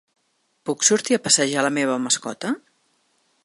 [0.69, 2.55] Puc sortir a passejar la meva mascota?